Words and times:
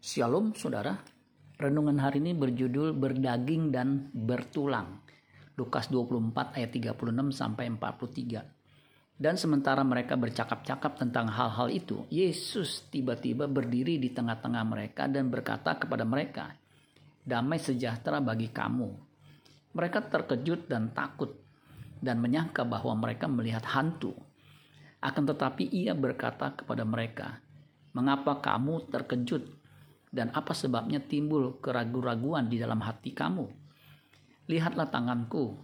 Shalom 0.00 0.56
saudara, 0.56 0.96
renungan 1.60 2.00
hari 2.00 2.24
ini 2.24 2.32
berjudul 2.32 2.96
berdaging 2.96 3.68
dan 3.68 4.08
bertulang. 4.16 5.04
Lukas 5.60 5.92
24 5.92 6.56
ayat 6.56 6.72
36 6.72 7.28
sampai 7.36 7.68
43. 7.68 9.20
Dan 9.20 9.36
sementara 9.36 9.84
mereka 9.84 10.16
bercakap-cakap 10.16 10.96
tentang 10.96 11.28
hal-hal 11.28 11.68
itu, 11.68 12.08
Yesus 12.08 12.88
tiba-tiba 12.88 13.44
berdiri 13.44 14.00
di 14.00 14.08
tengah-tengah 14.08 14.64
mereka 14.64 15.04
dan 15.04 15.28
berkata 15.28 15.76
kepada 15.76 16.08
mereka, 16.08 16.48
"Damai 17.20 17.60
sejahtera 17.60 18.24
bagi 18.24 18.48
kamu." 18.48 18.88
Mereka 19.76 20.08
terkejut 20.08 20.64
dan 20.64 20.96
takut 20.96 21.36
dan 22.00 22.24
menyangka 22.24 22.64
bahwa 22.64 22.96
mereka 22.96 23.28
melihat 23.28 23.68
hantu. 23.76 24.16
Akan 25.04 25.28
tetapi 25.28 25.68
ia 25.68 25.92
berkata 25.92 26.56
kepada 26.56 26.88
mereka, 26.88 27.44
"Mengapa 27.92 28.40
kamu 28.40 28.88
terkejut 28.88 29.59
dan 30.10 30.34
apa 30.34 30.50
sebabnya 30.50 30.98
timbul 30.98 31.62
keraguan-raguan 31.62 32.50
di 32.50 32.58
dalam 32.58 32.82
hati 32.82 33.14
kamu? 33.14 33.46
Lihatlah 34.50 34.90
tanganku 34.90 35.54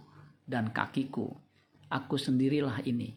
dan 0.47 0.71
kakiku, 0.71 1.27
aku 1.91 2.15
sendirilah 2.15 2.79
ini. 2.87 3.11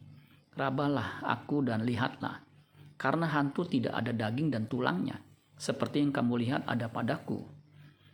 Rabalah 0.51 1.23
aku 1.23 1.63
dan 1.63 1.87
lihatlah, 1.87 2.43
karena 2.99 3.31
hantu 3.31 3.63
tidak 3.63 3.95
ada 3.95 4.11
daging 4.11 4.51
dan 4.51 4.67
tulangnya, 4.67 5.23
seperti 5.55 6.03
yang 6.03 6.11
kamu 6.11 6.43
lihat 6.43 6.67
ada 6.67 6.91
padaku. 6.91 7.47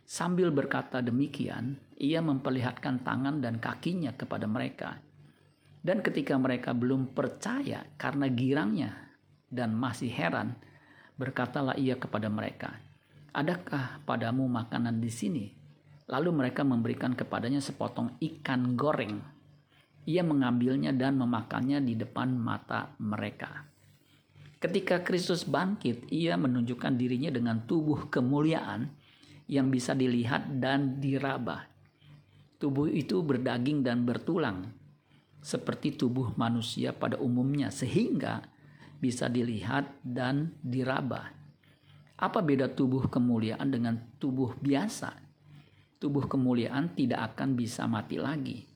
Sambil 0.06 0.54
berkata 0.54 1.02
demikian, 1.02 1.76
ia 1.98 2.22
memperlihatkan 2.22 3.02
tangan 3.02 3.42
dan 3.42 3.58
kakinya 3.58 4.14
kepada 4.14 4.46
mereka. 4.46 5.02
Dan 5.82 6.00
ketika 6.00 6.38
mereka 6.38 6.72
belum 6.72 7.12
percaya 7.12 7.84
karena 7.98 8.30
girangnya 8.30 8.94
dan 9.50 9.74
masih 9.74 10.08
heran, 10.08 10.56
berkatalah 11.18 11.74
ia 11.76 11.98
kepada 11.98 12.30
mereka, 12.30 12.78
adakah 13.38 14.02
padamu 14.02 14.50
makanan 14.50 14.98
di 14.98 15.10
sini? 15.14 15.46
Lalu 16.10 16.34
mereka 16.34 16.66
memberikan 16.66 17.14
kepadanya 17.14 17.62
sepotong 17.62 18.18
ikan 18.18 18.74
goreng. 18.74 19.22
Ia 20.08 20.26
mengambilnya 20.26 20.90
dan 20.90 21.20
memakannya 21.20 21.78
di 21.84 21.94
depan 21.94 22.34
mata 22.34 22.96
mereka. 22.98 23.68
Ketika 24.58 25.06
Kristus 25.06 25.46
bangkit, 25.46 26.10
ia 26.10 26.34
menunjukkan 26.34 26.98
dirinya 26.98 27.30
dengan 27.30 27.62
tubuh 27.62 28.10
kemuliaan 28.10 28.90
yang 29.46 29.70
bisa 29.70 29.94
dilihat 29.94 30.58
dan 30.58 30.98
diraba. 30.98 31.70
Tubuh 32.58 32.90
itu 32.90 33.22
berdaging 33.22 33.86
dan 33.86 34.02
bertulang, 34.02 34.66
seperti 35.38 35.94
tubuh 35.94 36.34
manusia 36.34 36.90
pada 36.90 37.22
umumnya, 37.22 37.70
sehingga 37.70 38.42
bisa 38.98 39.30
dilihat 39.30 39.86
dan 40.02 40.58
diraba. 40.58 41.30
Apa 42.18 42.42
beda 42.42 42.74
tubuh 42.74 43.06
kemuliaan 43.06 43.70
dengan 43.70 43.94
tubuh 44.18 44.58
biasa? 44.58 45.14
Tubuh 46.02 46.26
kemuliaan 46.26 46.90
tidak 46.98 47.34
akan 47.34 47.54
bisa 47.54 47.86
mati 47.86 48.18
lagi. 48.18 48.66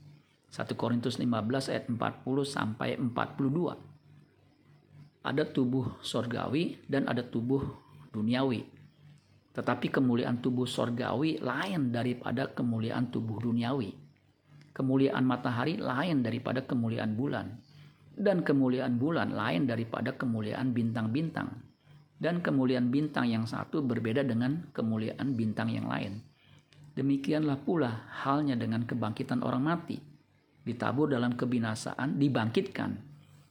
1 0.46 0.62
Korintus 0.78 1.18
15 1.18 1.74
ayat 1.74 1.90
40 1.90 1.98
sampai 2.46 2.94
42. 3.02 5.26
Ada 5.26 5.42
tubuh 5.50 5.98
sorgawi 6.06 6.86
dan 6.86 7.10
ada 7.10 7.26
tubuh 7.26 7.66
duniawi. 8.14 8.62
Tetapi 9.58 9.90
kemuliaan 9.90 10.38
tubuh 10.38 10.70
sorgawi 10.70 11.42
lain 11.42 11.90
daripada 11.90 12.46
kemuliaan 12.46 13.10
tubuh 13.10 13.42
duniawi. 13.42 13.90
Kemuliaan 14.70 15.26
matahari 15.26 15.82
lain 15.82 16.22
daripada 16.22 16.62
kemuliaan 16.62 17.18
bulan. 17.18 17.58
Dan 18.14 18.46
kemuliaan 18.46 19.02
bulan 19.02 19.34
lain 19.34 19.66
daripada 19.66 20.14
kemuliaan 20.14 20.70
bintang-bintang 20.70 21.71
dan 22.22 22.38
kemuliaan 22.38 22.86
bintang 22.94 23.26
yang 23.26 23.50
satu 23.50 23.82
berbeda 23.82 24.22
dengan 24.22 24.70
kemuliaan 24.70 25.34
bintang 25.34 25.74
yang 25.74 25.90
lain. 25.90 26.22
Demikianlah 26.94 27.58
pula 27.58 28.06
halnya 28.22 28.54
dengan 28.54 28.86
kebangkitan 28.86 29.42
orang 29.42 29.66
mati. 29.66 29.98
Ditabur 30.62 31.10
dalam 31.10 31.34
kebinasaan, 31.34 32.22
dibangkitkan 32.22 32.94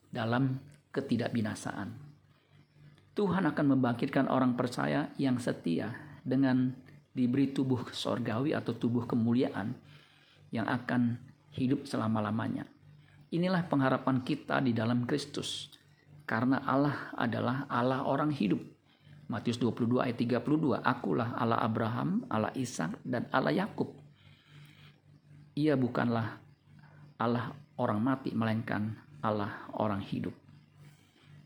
dalam 0.07 0.55
ketidakbinasaan. 0.95 1.91
Tuhan 3.11 3.43
akan 3.43 3.65
membangkitkan 3.75 4.31
orang 4.31 4.55
percaya 4.55 5.11
yang 5.19 5.35
setia 5.35 5.91
dengan 6.23 6.71
diberi 7.11 7.51
tubuh 7.51 7.91
sorgawi 7.91 8.55
atau 8.55 8.71
tubuh 8.71 9.03
kemuliaan 9.03 9.75
yang 10.55 10.63
akan 10.71 11.19
hidup 11.51 11.83
selama-lamanya. 11.83 12.63
Inilah 13.35 13.67
pengharapan 13.67 14.23
kita 14.23 14.63
di 14.63 14.71
dalam 14.71 15.03
Kristus 15.03 15.80
karena 16.31 16.63
Allah 16.63 17.11
adalah 17.19 17.67
Allah 17.67 18.07
orang 18.07 18.31
hidup. 18.31 18.63
Matius 19.27 19.59
22 19.59 19.99
ayat 19.99 20.15
32, 20.15 20.79
Akulah 20.79 21.35
Allah 21.35 21.59
Abraham, 21.59 22.23
Allah 22.31 22.55
Ishak 22.55 23.03
dan 23.03 23.27
Allah 23.35 23.51
Yakub. 23.51 23.91
Ia 25.59 25.75
bukanlah 25.75 26.39
Allah 27.19 27.51
orang 27.75 27.99
mati, 27.99 28.31
melainkan 28.31 28.95
Allah 29.19 29.67
orang 29.75 29.99
hidup. 29.99 30.31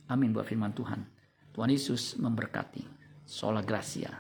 Amin 0.05 0.29
buat 0.29 0.45
firman 0.45 0.77
Tuhan. 0.77 1.01
Tuhan 1.49 1.69
Yesus 1.73 2.21
memberkati. 2.21 2.85
Sola 3.25 3.65
Gracia. 3.65 4.13